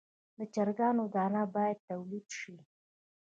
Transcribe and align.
د 0.37 0.39
چرګانو 0.53 1.03
دانه 1.13 1.43
باید 1.55 1.77
تولید 1.89 2.27
شي. 2.39 2.55